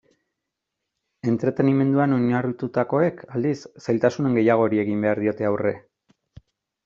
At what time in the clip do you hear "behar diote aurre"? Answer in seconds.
5.07-5.75